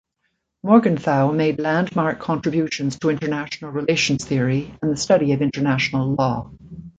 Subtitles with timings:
[0.63, 6.49] Morgenthau made landmark contributions to international relations theory and the study of international law.